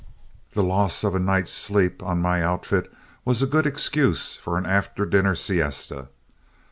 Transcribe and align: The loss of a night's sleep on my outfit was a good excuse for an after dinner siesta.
The 0.53 0.63
loss 0.63 1.03
of 1.03 1.13
a 1.13 1.19
night's 1.19 1.51
sleep 1.51 2.01
on 2.01 2.23
my 2.23 2.41
outfit 2.41 2.91
was 3.23 3.43
a 3.43 3.45
good 3.45 3.67
excuse 3.67 4.35
for 4.35 4.57
an 4.57 4.65
after 4.65 5.05
dinner 5.05 5.35
siesta. 5.35 6.07